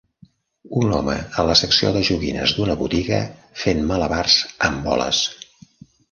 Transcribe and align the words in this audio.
Un 0.77 0.93
home 0.99 1.17
a 1.41 1.43
la 1.49 1.57
secció 1.59 1.91
de 1.97 2.01
joguines 2.07 2.53
d'una 2.59 2.75
botiga 2.79 3.19
fent 3.65 3.83
malabars 3.91 4.39
amb 4.69 4.81
boles 4.87 5.21